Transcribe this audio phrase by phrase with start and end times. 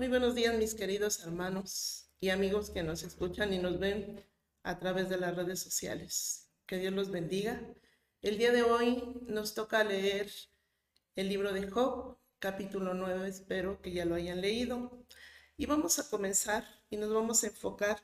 [0.00, 4.24] Muy buenos días, mis queridos hermanos y amigos que nos escuchan y nos ven
[4.62, 6.48] a través de las redes sociales.
[6.64, 7.60] Que Dios los bendiga.
[8.22, 10.32] El día de hoy nos toca leer
[11.16, 15.04] el libro de Job, capítulo 9, espero que ya lo hayan leído.
[15.58, 18.02] Y vamos a comenzar y nos vamos a enfocar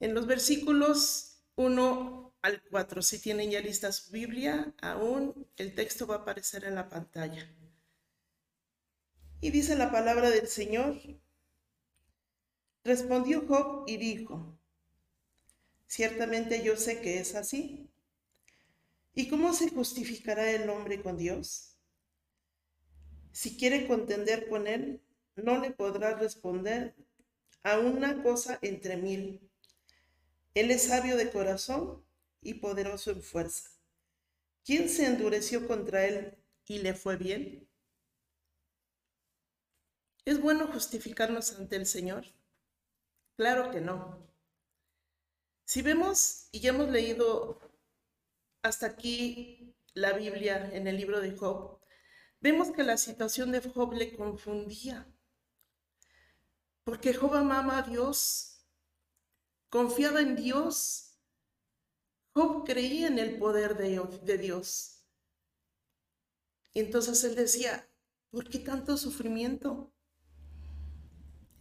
[0.00, 3.02] en los versículos 1 al 4.
[3.02, 7.46] Si tienen ya lista su Biblia, aún el texto va a aparecer en la pantalla.
[9.42, 10.96] Y dice la palabra del Señor.
[12.84, 14.56] Respondió Job y dijo,
[15.88, 17.90] ciertamente yo sé que es así.
[19.16, 21.76] ¿Y cómo se justificará el hombre con Dios?
[23.32, 25.02] Si quiere contender con él,
[25.34, 26.94] no le podrá responder
[27.64, 29.50] a una cosa entre mil.
[30.54, 32.04] Él es sabio de corazón
[32.42, 33.70] y poderoso en fuerza.
[34.64, 37.71] ¿Quién se endureció contra él y le fue bien?
[40.24, 42.26] ¿Es bueno justificarnos ante el Señor?
[43.36, 44.18] Claro que no.
[45.64, 47.58] Si vemos y ya hemos leído
[48.62, 51.80] hasta aquí la Biblia en el libro de Job,
[52.40, 55.06] vemos que la situación de Job le confundía.
[56.84, 58.64] Porque Job amaba a Dios,
[59.70, 61.18] confiaba en Dios.
[62.34, 65.04] Job creía en el poder de, Dios.
[66.74, 67.88] Y entonces él decía,
[68.30, 69.92] ¿por qué tanto sufrimiento?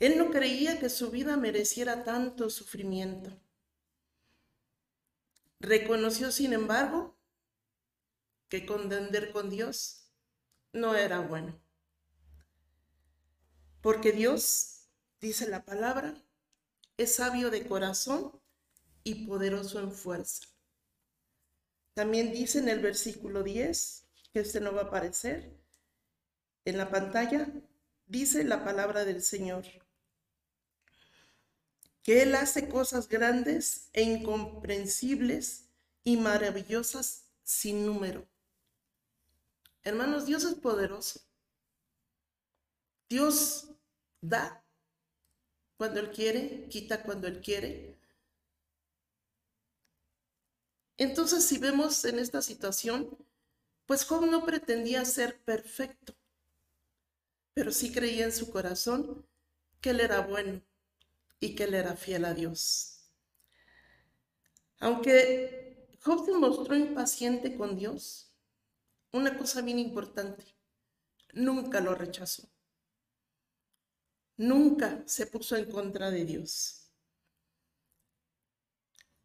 [0.00, 3.36] Él no creía que su vida mereciera tanto sufrimiento.
[5.58, 7.16] Reconoció, sin embargo,
[8.48, 10.12] que contender con Dios
[10.72, 11.60] no era bueno.
[13.80, 14.88] Porque Dios,
[15.20, 16.14] dice la palabra,
[16.96, 18.40] es sabio de corazón
[19.02, 20.46] y poderoso en fuerza.
[21.94, 25.58] También dice en el versículo 10, que este no va a aparecer
[26.64, 27.48] en la pantalla,
[28.06, 29.64] dice la palabra del Señor
[32.08, 35.68] que Él hace cosas grandes e incomprensibles
[36.04, 38.26] y maravillosas sin número.
[39.82, 41.20] Hermanos, Dios es poderoso.
[43.10, 43.74] Dios
[44.22, 44.64] da
[45.76, 47.98] cuando Él quiere, quita cuando Él quiere.
[50.96, 53.18] Entonces, si vemos en esta situación,
[53.84, 56.14] pues Job no pretendía ser perfecto,
[57.52, 59.26] pero sí creía en su corazón
[59.82, 60.62] que Él era bueno
[61.40, 63.10] y que él era fiel a Dios.
[64.80, 68.32] Aunque Job se mostró impaciente con Dios,
[69.12, 70.44] una cosa bien importante,
[71.32, 72.48] nunca lo rechazó.
[74.36, 76.92] Nunca se puso en contra de Dios.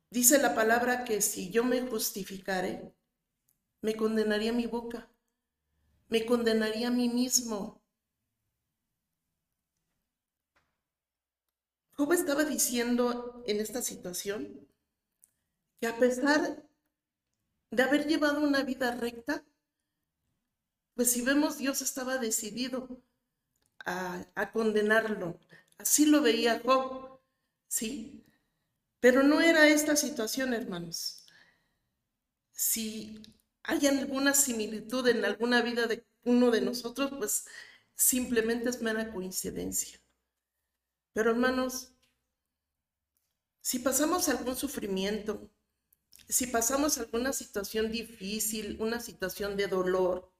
[0.09, 2.95] Dice la palabra que si yo me justificare,
[3.81, 5.11] me condenaría mi boca,
[6.07, 7.82] me condenaría a mí mismo,
[11.95, 14.67] Job estaba diciendo en esta situación
[15.79, 16.63] que a pesar
[17.69, 19.43] de haber llevado una vida recta,
[20.95, 23.01] pues si vemos Dios estaba decidido
[23.85, 25.39] a, condenarlo.
[25.77, 27.19] Así lo veía Job,
[27.67, 28.23] ¿sí?
[28.99, 31.25] Pero no era esta situación, hermanos.
[32.51, 33.21] Si
[33.63, 37.45] hay alguna similitud en alguna vida de uno de nosotros, pues
[37.95, 40.02] simplemente es mera coincidencia.
[41.13, 41.91] Pero hermanos,
[43.61, 45.49] si pasamos algún sufrimiento,
[46.27, 50.31] si pasamos alguna situación difícil, una situación de dolor,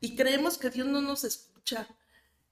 [0.00, 1.88] y creemos que Dios no nos escucha,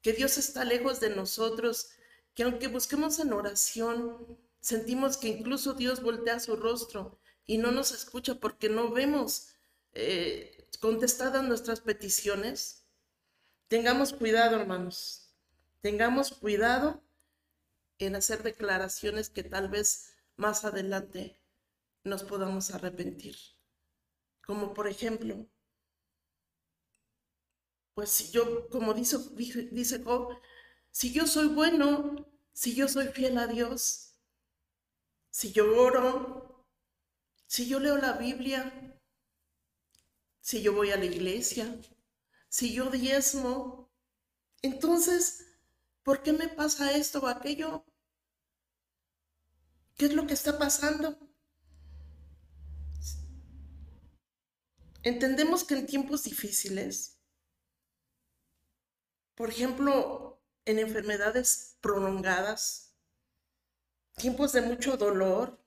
[0.02, 1.90] que Dios está lejos de nosotros,
[2.34, 7.92] que aunque busquemos en oración, sentimos que incluso Dios voltea su rostro y no nos
[7.92, 9.48] escucha porque no vemos
[9.92, 12.84] eh, contestadas nuestras peticiones,
[13.68, 15.27] tengamos cuidado, hermanos.
[15.80, 17.02] Tengamos cuidado
[17.98, 21.40] en hacer declaraciones que tal vez más adelante
[22.04, 23.36] nos podamos arrepentir.
[24.44, 25.46] Como por ejemplo,
[27.94, 29.18] pues si yo, como dice,
[29.72, 30.38] dice Job,
[30.90, 34.14] si yo soy bueno, si yo soy fiel a Dios,
[35.30, 36.66] si yo oro,
[37.46, 39.00] si yo leo la Biblia,
[40.40, 41.80] si yo voy a la iglesia,
[42.48, 43.90] si yo diezmo,
[44.62, 45.47] entonces
[46.08, 47.84] ¿Por qué me pasa esto o aquello?
[49.94, 51.18] ¿Qué es lo que está pasando?
[55.02, 57.18] Entendemos que en tiempos difíciles,
[59.34, 62.94] por ejemplo, en enfermedades prolongadas,
[64.16, 65.62] tiempos de mucho dolor,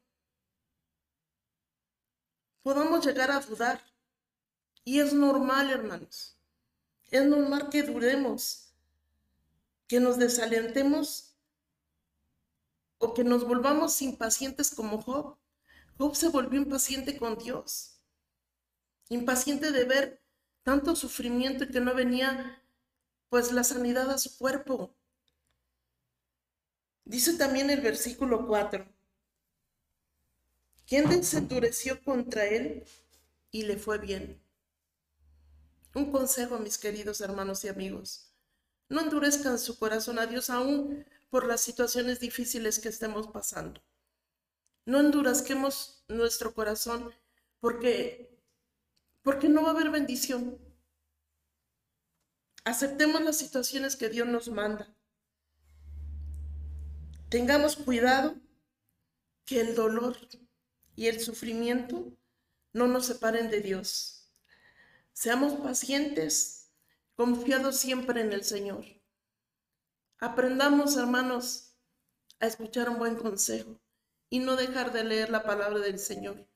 [2.64, 3.80] podamos llegar a dudar.
[4.84, 6.36] Y es normal, hermanos.
[7.12, 8.71] Es normal que dudemos
[9.92, 11.36] que nos desalentemos
[12.98, 15.38] o que nos volvamos impacientes como Job.
[15.98, 18.00] Job se volvió impaciente con Dios,
[19.10, 20.22] impaciente de ver
[20.64, 22.64] tanto sufrimiento y que no venía
[23.28, 24.96] pues la sanidad a su cuerpo.
[27.04, 28.86] Dice también el versículo 4,
[30.88, 32.86] ¿quién se endureció contra él
[33.52, 34.42] y le fue bien?
[35.94, 38.31] Un consejo, mis queridos hermanos y amigos.
[38.92, 43.82] No endurezcan su corazón a Dios aún por las situaciones difíciles que estemos pasando.
[44.86, 47.10] No endurezquemos nuestro corazón
[47.62, 48.38] porque,
[49.22, 50.58] porque no va a haber bendición.
[52.66, 54.94] Aceptemos las situaciones que Dios nos manda.
[57.30, 58.36] Tengamos cuidado
[59.46, 60.18] que el dolor
[60.98, 62.12] y el sufrimiento
[62.74, 64.30] no nos separen de Dios.
[65.14, 66.61] Seamos pacientes,
[67.16, 68.86] confiados siempre en el Señor.
[70.20, 71.76] Aprendamos, hermanos,
[72.40, 73.80] a escuchar un buen consejo
[74.30, 76.48] y no dejar de leer la palabra del Señor,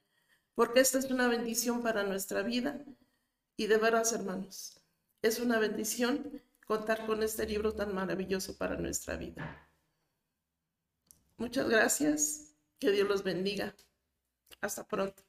[0.54, 2.84] porque esta es una bendición para nuestra vida
[3.58, 4.82] y de veras, hermanos,
[5.22, 9.70] es una bendición contar con este libro tan maravilloso para nuestra vida.
[11.38, 13.76] Muchas gracias, que Dios los bendiga.
[14.62, 15.24] Hasta pronto.